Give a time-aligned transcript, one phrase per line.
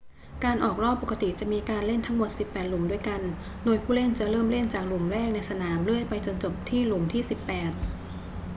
[0.43, 3.21] การออกรอบปกติจะมีการเล่นทั้งหมดสิบแปดหลุมด้วยกัน
[3.65, 7.71] โดยผู้เล่นจะเริ่มเล่นจากหลุมแรกในสนามเรื่อยไปจนจบที่หลุมที่สิบแปด